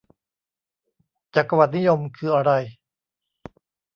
[1.35, 2.51] จักรวรรดินิยมคืออะไร?